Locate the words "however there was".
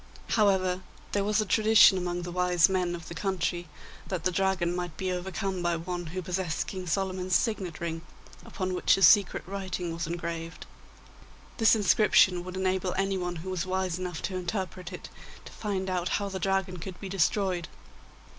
0.29-1.41